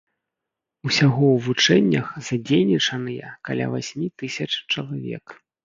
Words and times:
Усяго 0.87 1.23
ў 1.35 1.43
вучэннях 1.47 2.07
задзейнічаныя 2.29 3.27
каля 3.51 3.65
васьмі 3.77 4.07
тысяч 4.25 4.51
чалавек. 4.71 5.41